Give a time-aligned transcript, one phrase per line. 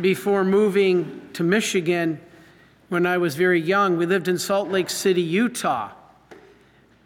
[0.00, 2.20] before moving to Michigan
[2.88, 3.96] when I was very young.
[3.96, 5.92] We lived in Salt Lake City, Utah.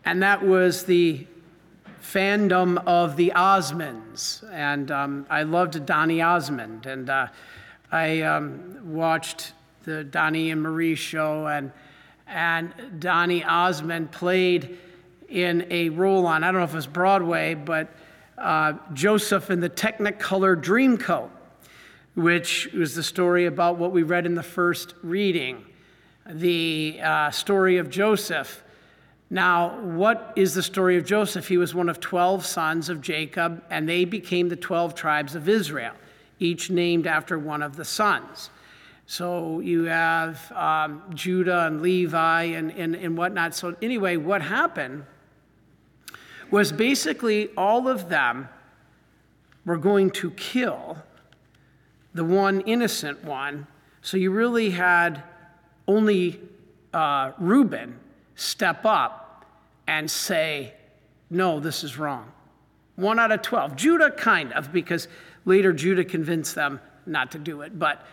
[0.04, 1.26] And that was the
[2.02, 4.42] fandom of the Osmonds.
[4.52, 6.86] And um, I loved Donny Osmond.
[6.86, 7.26] And uh,
[7.92, 9.52] I um, watched
[9.84, 11.72] the Donny and Marie show, and,
[12.26, 14.78] and Donny Osmond played
[15.28, 17.88] in a role on, I don't know if it was Broadway, but
[18.36, 21.30] uh, Joseph in the Technicolor Dreamcoat,
[22.18, 25.64] which was the story about what we read in the first reading
[26.26, 28.64] the uh, story of Joseph.
[29.30, 31.46] Now, what is the story of Joseph?
[31.46, 35.48] He was one of 12 sons of Jacob, and they became the 12 tribes of
[35.48, 35.94] Israel,
[36.40, 38.50] each named after one of the sons.
[39.06, 43.54] So you have um, Judah and Levi and, and, and whatnot.
[43.54, 45.06] So, anyway, what happened
[46.50, 48.48] was basically all of them
[49.64, 50.98] were going to kill
[52.14, 53.66] the one innocent one.
[54.02, 55.22] So you really had
[55.86, 56.40] only
[56.92, 57.98] uh, Reuben
[58.34, 59.44] step up
[59.86, 60.74] and say,
[61.30, 62.32] no, this is wrong.
[62.96, 63.76] One out of 12.
[63.76, 65.08] Judah, kind of, because
[65.44, 67.78] later Judah convinced them not to do it.
[67.78, 68.04] But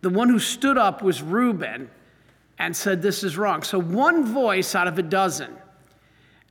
[0.00, 1.90] the one who stood up was Reuben
[2.58, 3.62] and said, This is wrong.
[3.62, 5.56] So one voice out of a dozen.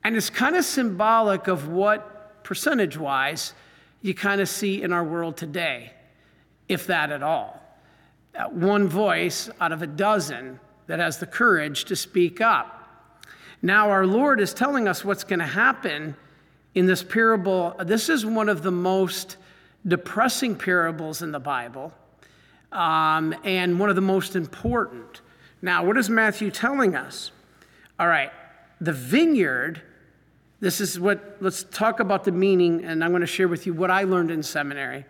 [0.04, 3.54] And it's kind of symbolic of what, percentage wise,
[4.02, 5.92] you kind of see in our world today,
[6.72, 7.62] if that at all.
[8.34, 12.78] That one voice out of a dozen that has the courage to speak up.
[13.62, 16.16] Now, our Lord is telling us what's going to happen
[16.74, 17.76] in this parable.
[17.86, 19.38] This is one of the most
[19.88, 21.94] depressing parables in the Bible
[22.72, 25.22] um, and one of the most important.
[25.62, 27.32] Now, what is Matthew telling us?
[28.00, 28.32] All right,
[28.80, 29.82] the vineyard
[30.62, 33.74] this is what, let's talk about the meaning, and I'm going to share with you
[33.74, 35.06] what I learned in seminary.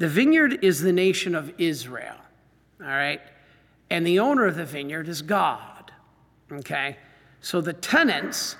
[0.00, 2.16] The vineyard is the nation of Israel,
[2.80, 3.20] all right?
[3.90, 5.92] And the owner of the vineyard is God,
[6.50, 6.96] okay?
[7.42, 8.56] So the tenants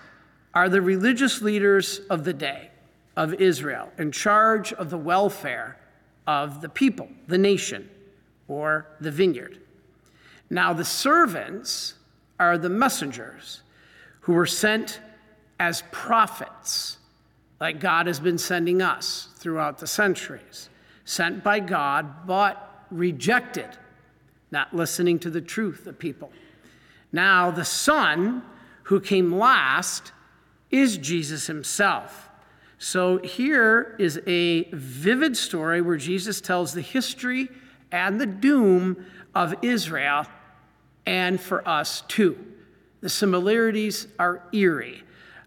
[0.53, 2.71] are the religious leaders of the day
[3.17, 5.79] of Israel in charge of the welfare
[6.27, 7.89] of the people, the nation,
[8.47, 9.61] or the vineyard.
[10.51, 11.95] Now, the servants
[12.39, 13.63] are the messengers
[14.21, 15.01] who were sent
[15.59, 16.99] as prophets,
[17.61, 20.70] like God has been sending us throughout the centuries,
[21.11, 23.69] sent by God, but rejected,
[24.53, 26.31] not listening to the truth of people.
[27.11, 28.43] Now, the Son
[28.85, 30.13] who came last
[30.71, 32.29] is Jesus himself.
[32.79, 37.49] So here is a vivid story where Jesus tells the history
[37.91, 39.05] and the doom
[39.35, 40.27] of Israel
[41.07, 42.39] and for us too.
[43.01, 45.03] The similarities are eerie.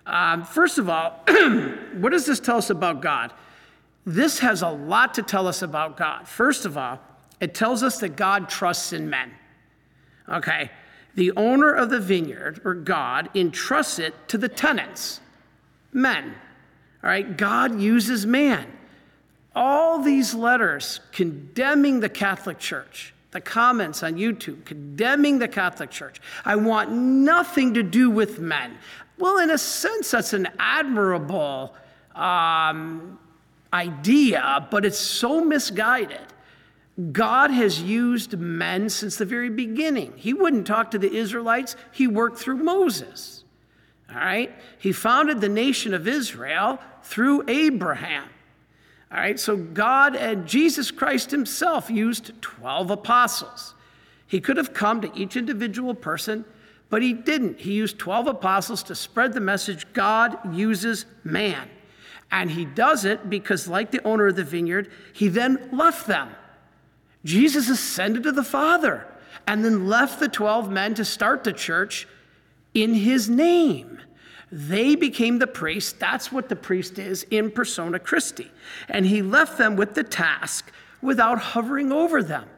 [0.05, 1.21] Um, first of all,
[1.95, 3.31] what does this tell us about God?
[4.05, 6.27] This has a lot to tell us about God.
[6.27, 6.99] First of all,
[7.39, 9.31] it tells us that God trusts in men.
[10.29, 10.69] Okay,
[11.15, 15.19] the owner of the vineyard, or God, entrusts it to the tenants,
[15.91, 16.35] men.
[17.03, 18.65] All right, God uses man.
[19.55, 26.21] All these letters condemning the Catholic Church, the comments on YouTube condemning the Catholic Church.
[26.45, 28.77] I want nothing to do with men.
[29.17, 31.75] Well, in a sense, that's an admirable
[32.15, 33.19] um,
[33.73, 36.21] idea, but it's so misguided.
[37.11, 40.13] God has used men since the very beginning.
[40.15, 43.43] He wouldn't talk to the Israelites, he worked through Moses.
[44.09, 44.53] All right?
[44.77, 48.29] He founded the nation of Israel through Abraham.
[49.11, 49.39] All right?
[49.39, 53.73] So God and Jesus Christ himself used 12 apostles.
[54.27, 56.45] He could have come to each individual person
[56.93, 57.59] but he didn't.
[57.59, 61.67] He used 12 apostles to spread the message God uses man.
[62.33, 66.35] And he does it because, like the owner of the vineyard, he then left them.
[67.23, 69.05] Jesus ascended to the Father
[69.45, 72.07] and then left the 12 men to start the church
[72.73, 73.99] in his name.
[74.51, 75.99] They became the priest.
[75.99, 78.51] That's what the priest is in persona Christi.
[78.89, 80.71] And he left them with the task
[81.03, 82.49] without hovering over them.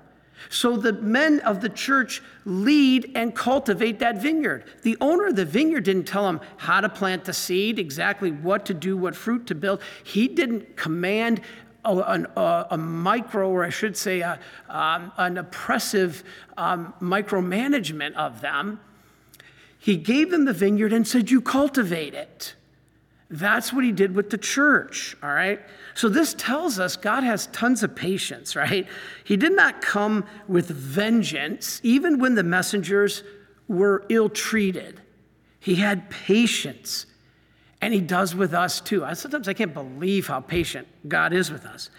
[0.49, 4.65] So the men of the church lead and cultivate that vineyard.
[4.83, 8.65] The owner of the vineyard didn't tell them how to plant the seed, exactly what
[8.67, 9.81] to do, what fruit to build.
[10.03, 11.41] He didn't command
[11.83, 14.39] a, a, a micro, or I should say, a,
[14.69, 16.23] um, an oppressive
[16.57, 18.79] um, micromanagement of them.
[19.77, 22.55] He gave them the vineyard and said, You cultivate it.
[23.29, 25.59] That's what he did with the church, all right?
[25.95, 28.85] So this tells us God has tons of patience, right?
[29.23, 33.23] He did not come with vengeance, even when the messengers
[33.69, 35.01] were ill treated.
[35.59, 37.05] He had patience,
[37.81, 39.05] and he does with us too.
[39.13, 41.89] Sometimes I can't believe how patient God is with us.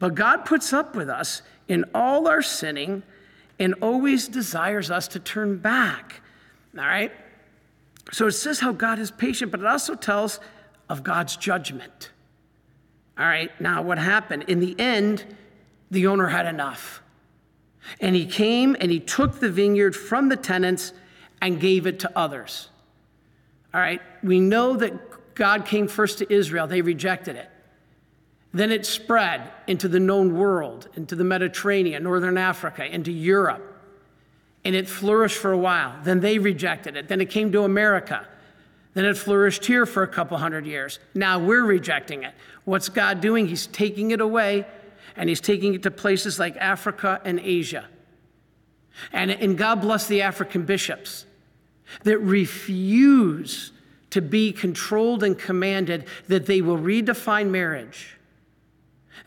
[0.00, 3.04] But God puts up with us in all our sinning
[3.60, 6.22] and always desires us to turn back.
[6.76, 7.12] All right?
[8.10, 10.40] So it says how God is patient, but it also tells
[10.88, 12.10] of God's judgment.
[13.18, 14.44] All right, now what happened?
[14.48, 15.24] In the end,
[15.90, 17.02] the owner had enough.
[18.00, 20.92] And he came and he took the vineyard from the tenants
[21.40, 22.70] and gave it to others.
[23.72, 27.50] All right, we know that God came first to Israel, they rejected it.
[28.52, 33.72] Then it spread into the known world, into the Mediterranean, Northern Africa, into Europe.
[34.64, 35.92] And it flourished for a while.
[36.04, 37.08] Then they rejected it.
[37.08, 38.26] Then it came to America.
[38.94, 41.00] Then it flourished here for a couple hundred years.
[41.14, 42.32] Now we're rejecting it.
[42.64, 43.48] What's God doing?
[43.48, 44.66] He's taking it away
[45.16, 47.86] and He's taking it to places like Africa and Asia.
[49.12, 51.26] And, and God bless the African bishops
[52.04, 53.72] that refuse
[54.10, 58.16] to be controlled and commanded, that they will redefine marriage.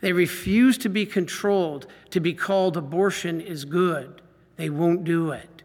[0.00, 4.22] They refuse to be controlled, to be called abortion is good.
[4.56, 5.62] They won't do it.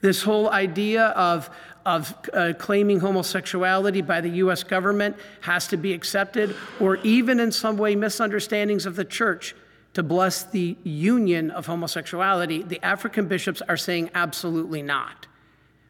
[0.00, 1.50] This whole idea of,
[1.84, 7.52] of uh, claiming homosexuality by the US government has to be accepted, or even in
[7.52, 9.54] some way misunderstandings of the church
[9.94, 12.62] to bless the union of homosexuality.
[12.62, 15.26] The African bishops are saying absolutely not.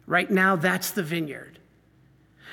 [0.06, 1.58] Right now, that's the vineyard.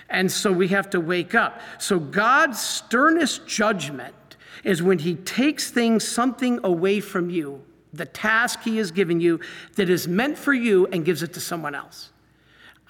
[0.09, 1.61] And so we have to wake up.
[1.77, 4.15] So God's sternest judgment
[4.63, 7.63] is when He takes things, something away from you,
[7.93, 9.39] the task He has given you
[9.75, 12.11] that is meant for you, and gives it to someone else.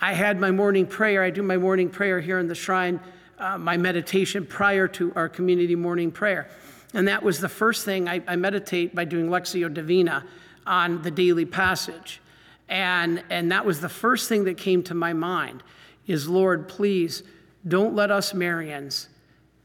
[0.01, 1.23] I had my morning prayer.
[1.23, 2.99] I do my morning prayer here in the shrine,
[3.37, 6.49] uh, my meditation prior to our community morning prayer.
[6.93, 10.25] And that was the first thing I, I meditate by doing Lectio Divina
[10.65, 12.21] on the daily passage.
[12.69, 15.63] And, and that was the first thing that came to my mind
[16.07, 17.23] is, Lord, please
[17.67, 19.07] don't let us Marians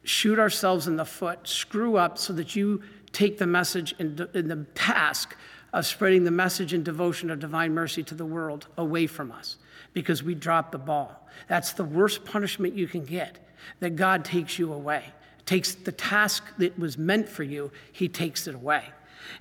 [0.02, 2.82] shoot ourselves in the foot, screw up so that you
[3.12, 5.36] take the message and, the task
[5.74, 9.56] of spreading the message and devotion of divine mercy to the world away from us
[9.92, 11.28] because we dropped the ball.
[11.48, 13.38] That's the worst punishment you can get,
[13.80, 15.04] that God takes you away.
[15.46, 18.84] Takes the task that was meant for you, he takes it away.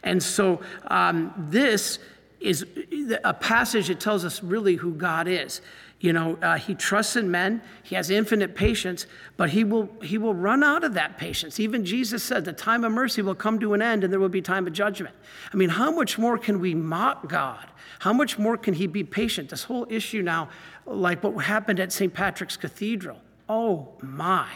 [0.02, 2.00] And so um, this
[2.40, 2.66] is
[3.24, 5.62] a passage that tells us really who God is.
[6.04, 7.62] You know, uh, he trusts in men.
[7.82, 9.08] He has infinite patience,
[9.38, 11.62] but he will he will run out of that patience.
[11.62, 14.28] Even Jesus said, "The time of mercy will come to an end, and there will
[14.28, 15.16] be time of judgment."
[15.54, 17.68] I mean, how much more can we mock God?
[18.00, 19.48] How much more can He be patient?
[19.48, 20.50] This whole issue now,
[20.86, 22.14] like what happened at St.
[22.14, 23.22] Patrick's Cathedral.
[23.48, 24.50] Oh my!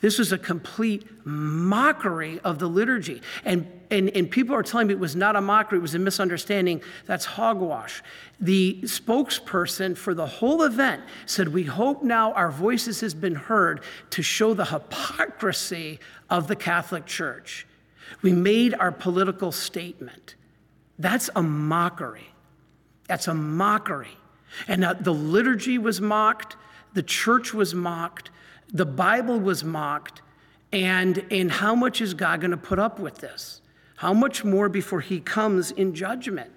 [0.00, 3.22] This was a complete mockery of the liturgy.
[3.44, 5.98] And, and, and people are telling me it was not a mockery, it was a
[5.98, 6.82] misunderstanding.
[7.06, 8.02] That's hogwash.
[8.40, 13.82] The spokesperson for the whole event said, We hope now our voices has been heard
[14.10, 16.00] to show the hypocrisy
[16.30, 17.66] of the Catholic Church.
[18.22, 20.34] We made our political statement.
[20.98, 22.28] That's a mockery.
[23.06, 24.16] That's a mockery.
[24.66, 26.56] And the liturgy was mocked,
[26.94, 28.30] the church was mocked,
[28.72, 30.22] the Bible was mocked,
[30.72, 33.62] and, and how much is God going to put up with this?
[33.96, 36.52] How much more before he comes in judgment?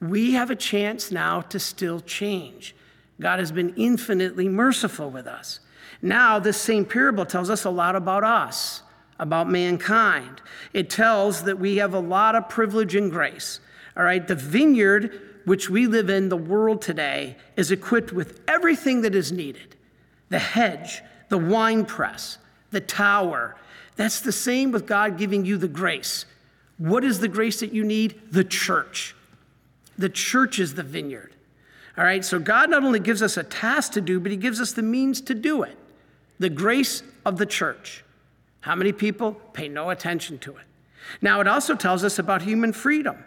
[0.00, 2.74] We have a chance now to still change.
[3.20, 5.60] God has been infinitely merciful with us.
[6.00, 8.82] Now, this same parable tells us a lot about us,
[9.18, 10.40] about mankind.
[10.72, 13.60] It tells that we have a lot of privilege and grace.
[13.96, 19.02] All right, the vineyard which we live in, the world today, is equipped with everything
[19.02, 19.76] that is needed
[20.30, 22.38] the hedge, the wine press,
[22.70, 23.56] the tower.
[23.96, 26.24] That's the same with God giving you the grace.
[26.78, 28.18] What is the grace that you need?
[28.30, 29.14] The church.
[29.98, 31.34] The church is the vineyard.
[31.98, 34.60] All right, so God not only gives us a task to do, but He gives
[34.60, 35.76] us the means to do it.
[36.38, 38.02] The grace of the church.
[38.60, 40.64] How many people pay no attention to it?
[41.20, 43.22] Now, it also tells us about human freedom.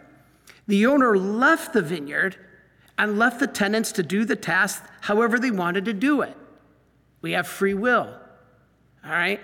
[0.66, 2.36] The owner left the vineyard
[2.98, 6.36] and left the tenants to do the task however they wanted to do it.
[7.24, 8.14] We have free will.
[9.02, 9.40] All right?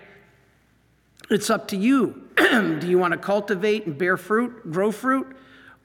[1.30, 2.28] It's up to you.
[2.36, 5.34] Do you want to cultivate and bear fruit, grow fruit,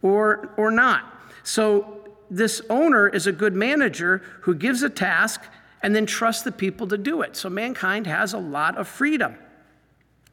[0.02, 1.06] or, or not?
[1.44, 5.42] So, this owner is a good manager who gives a task
[5.82, 7.38] and then trusts the people to do it.
[7.38, 9.38] So, mankind has a lot of freedom.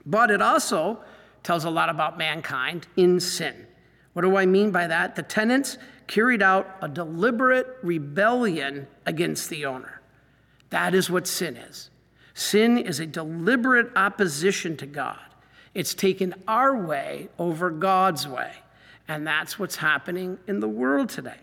[0.04, 0.98] But it also
[1.44, 3.68] tells a lot about mankind in sin.
[4.14, 5.14] What do I mean by that?
[5.14, 5.78] The tenants
[6.08, 10.01] carried out a deliberate rebellion against the owner.
[10.72, 11.90] That is what sin is.
[12.32, 15.20] Sin is a deliberate opposition to God.
[15.74, 18.52] It's taken our way over God's way.
[19.06, 21.36] And that's what's happening in the world today.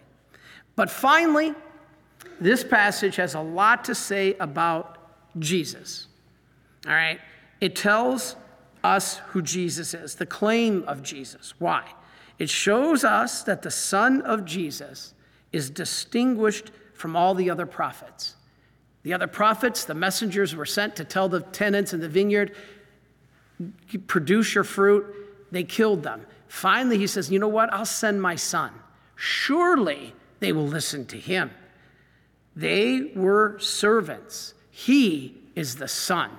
[0.76, 1.54] But finally,
[2.42, 4.98] this passage has a lot to say about
[5.38, 6.08] Jesus.
[6.88, 7.20] All right?
[7.62, 8.36] It tells
[8.84, 11.54] us who Jesus is, the claim of Jesus.
[11.60, 11.84] Why?
[12.40, 15.14] It shows us that the Son of Jesus
[15.54, 18.36] is distinguished from all the other prophets.
[19.04, 22.56] The other prophets, the messengers were sent to tell the tenants in the vineyard,
[24.08, 25.06] produce your fruit.
[25.52, 26.26] They killed them.
[26.48, 27.72] Finally, he says, You know what?
[27.74, 28.72] I'll send my son.
[29.16, 31.52] Surely they will listen to him.
[32.56, 34.54] They were servants.
[34.70, 36.32] He is the son.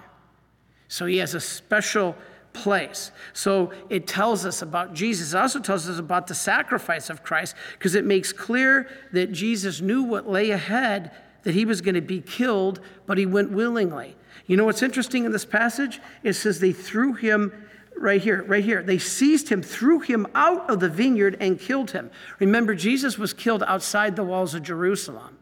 [0.89, 2.17] So he has a special
[2.53, 3.13] place.
[3.33, 5.35] So it tells us about Jesus.
[5.35, 9.81] It also tells us about the sacrifice of Christ because it makes clear that Jesus
[9.81, 11.13] knew what lay ahead,
[11.43, 14.17] that he was going to be killed, but he went willingly.
[14.47, 16.01] You know what's interesting in this passage?
[16.23, 17.53] It says they threw him
[17.97, 18.83] right here, right here.
[18.83, 22.11] They seized him, threw him out of the vineyard, and killed him.
[22.39, 25.39] Remember, Jesus was killed outside the walls of Jerusalem.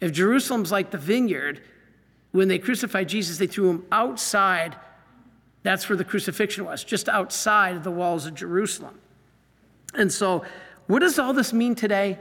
[0.00, 1.60] If Jerusalem's like the vineyard,
[2.32, 4.76] when they crucified Jesus, they threw him outside.
[5.62, 8.98] That's where the crucifixion was, just outside the walls of Jerusalem.
[9.94, 10.44] And so,
[10.86, 12.18] what does all this mean today?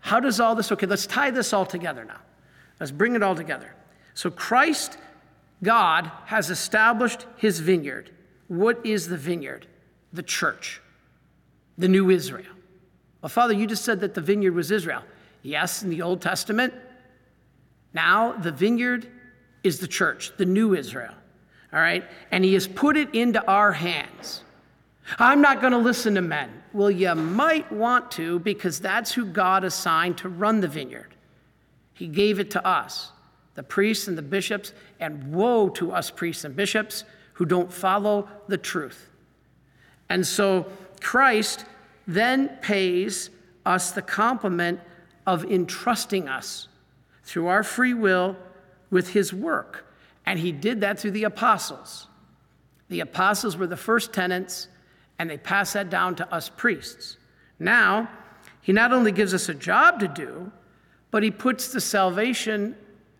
[0.00, 2.20] How does all this, okay, let's tie this all together now.
[2.78, 3.74] Let's bring it all together.
[4.14, 4.98] So, Christ,
[5.62, 8.10] God, has established his vineyard.
[8.48, 9.66] What is the vineyard?
[10.12, 10.80] The church,
[11.76, 12.54] the new Israel.
[13.20, 15.02] Well, Father, you just said that the vineyard was Israel.
[15.42, 16.72] Yes, in the Old Testament.
[17.92, 19.08] Now, the vineyard
[19.64, 21.14] is the church, the new Israel.
[21.72, 22.04] All right?
[22.30, 24.42] And he has put it into our hands.
[25.18, 26.50] I'm not going to listen to men.
[26.76, 31.14] Well, you might want to because that's who God assigned to run the vineyard.
[31.94, 33.12] He gave it to us,
[33.54, 38.28] the priests and the bishops, and woe to us priests and bishops who don't follow
[38.48, 39.08] the truth.
[40.10, 40.66] And so
[41.00, 41.64] Christ
[42.06, 43.30] then pays
[43.64, 44.78] us the compliment
[45.26, 46.68] of entrusting us
[47.24, 48.36] through our free will
[48.90, 49.86] with his work.
[50.26, 52.06] And he did that through the apostles.
[52.90, 54.68] The apostles were the first tenants,
[55.18, 57.16] and they pass that down to us priests.
[57.58, 58.08] Now,
[58.60, 60.50] he not only gives us a job to do,
[61.10, 62.76] but he puts the salvation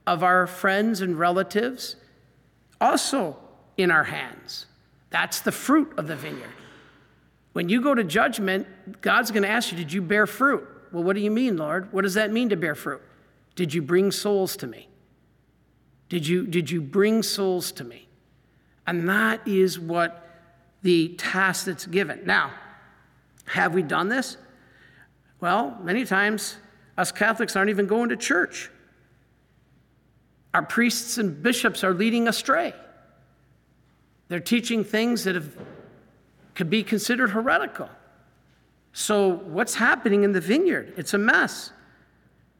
[0.07, 1.97] of our friends and relatives
[2.81, 3.37] also
[3.77, 4.67] in our hands.
[5.11, 6.51] That's the fruit of the vineyard.
[7.53, 8.67] When you go to judgment,
[9.01, 10.67] God's going to ask you, Did you bear fruit?
[10.93, 11.93] Well, what do you mean, Lord?
[11.93, 13.03] What does that mean to bear fruit?
[13.55, 14.89] Did you bring souls to me?
[16.09, 18.09] Did you, did you bring souls to me?
[18.87, 20.26] And that is what
[20.83, 22.21] the task that's given.
[22.25, 22.53] Now,
[23.47, 24.37] have we done this?
[25.41, 26.57] Well, many times
[26.97, 28.71] us Catholics aren't even going to church.
[30.55, 32.75] Our priests and bishops are leading astray.
[34.29, 35.55] They're teaching things that have,
[36.55, 37.91] could be considered heretical.
[38.93, 40.95] So, what's happening in the vineyard?
[40.97, 41.71] It's a mess.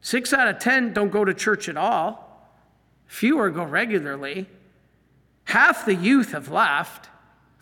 [0.01, 2.51] Six out of 10 don't go to church at all,
[3.07, 4.47] fewer go regularly.
[5.45, 7.09] Half the youth have left.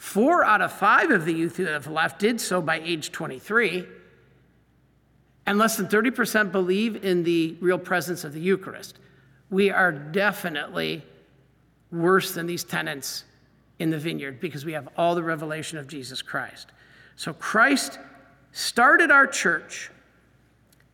[0.06, 3.88] Four out of five of the youth who have left did so by age 23.
[5.48, 9.00] And less than 30% believe in the real presence of the Eucharist.
[9.50, 11.02] We are definitely
[11.92, 13.24] worse than these tenants
[13.80, 16.68] in the vineyard because we have all the revelation of Jesus Christ.
[17.16, 17.98] So Christ
[18.52, 19.90] started our church,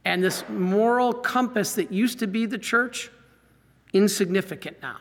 [0.06, 3.12] and this moral compass that used to be the church,
[3.92, 5.00] insignificant now.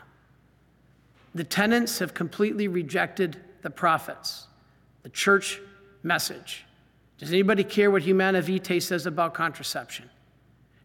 [1.33, 4.47] The tenants have completely rejected the prophets,
[5.03, 5.61] the church
[6.03, 6.65] message.
[7.19, 10.09] Does anybody care what Humanae Vitae says about contraception?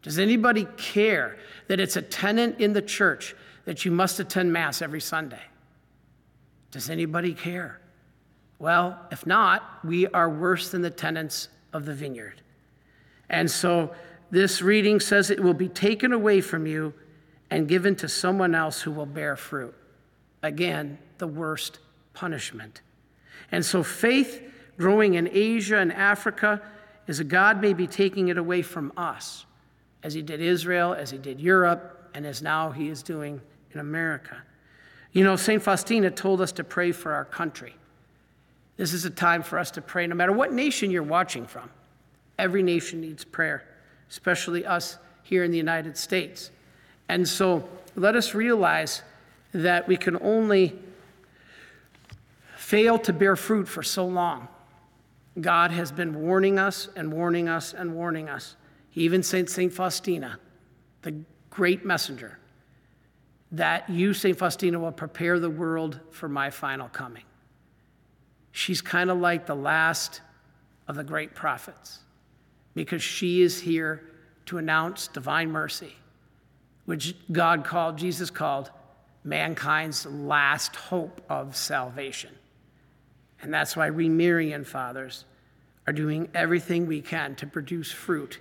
[0.01, 4.81] Does anybody care that it's a tenant in the church that you must attend Mass
[4.81, 5.41] every Sunday?
[6.71, 7.79] Does anybody care?
[8.59, 12.41] Well, if not, we are worse than the tenants of the vineyard.
[13.29, 13.95] And so
[14.29, 16.93] this reading says it will be taken away from you
[17.49, 19.73] and given to someone else who will bear fruit.
[20.43, 21.79] Again, the worst
[22.15, 22.81] punishment.
[23.51, 24.41] And so faith
[24.77, 26.61] growing in Asia and Africa
[27.07, 29.45] is that God may be taking it away from us,
[30.01, 33.39] as He did Israel, as He did Europe, and as now He is doing
[33.71, 34.37] in America.
[35.11, 35.61] You know, St.
[35.61, 37.75] Faustina told us to pray for our country.
[38.77, 41.69] This is a time for us to pray, no matter what nation you're watching from.
[42.37, 43.63] Every nation needs prayer,
[44.09, 46.51] especially us here in the United States.
[47.07, 49.03] And so let us realize
[49.53, 50.77] that we can only
[52.65, 54.47] fail to bear fruit for so long.
[55.39, 58.55] God has been warning us and warning us and warning us.
[58.95, 59.71] Even St.
[59.71, 60.39] Faustina,
[61.03, 61.15] the
[61.51, 62.39] great messenger,
[63.51, 64.35] that you, St.
[64.35, 67.21] Faustina, will prepare the world for my final coming.
[68.51, 70.21] She's kind of like the last
[70.87, 71.99] of the great prophets
[72.73, 74.09] because she is here
[74.47, 75.95] to announce divine mercy,
[76.85, 78.71] which God called, Jesus called,
[79.23, 82.31] mankind's last hope of salvation.
[83.41, 85.25] And that's why we Marian fathers
[85.87, 88.39] are doing everything we can to produce fruit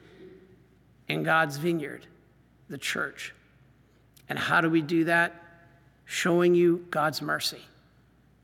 [1.09, 2.07] in God's vineyard,
[2.69, 3.35] the church.
[4.29, 5.35] And how do we do that?
[6.07, 7.61] Showing you God's mercy.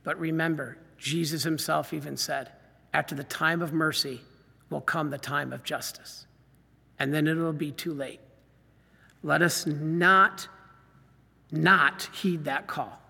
[0.03, 2.51] But remember, Jesus himself even said,
[2.93, 4.21] after the time of mercy
[4.69, 6.27] will come the time of justice.
[6.99, 8.21] And then it'll be too late.
[9.23, 10.49] Let us not
[11.53, 13.01] not heed that call.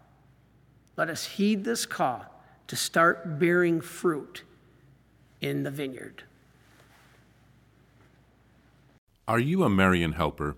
[0.96, 2.24] Let us heed this call
[2.70, 4.44] to start bearing fruit
[5.40, 6.22] in the vineyard.
[9.26, 10.54] Are you a Marian helper?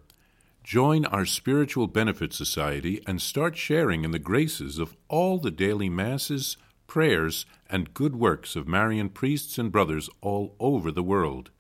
[0.63, 5.89] Join our Spiritual Benefit Society and start sharing in the graces of all the daily
[5.89, 11.51] masses, prayers, and good works of Marian priests and brothers all over the world.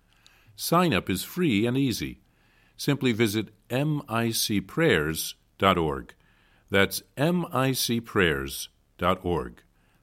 [0.54, 2.20] Sign up is free and easy.
[2.76, 6.14] Simply visit micprayers.org.
[6.68, 9.62] That's micprayers.org.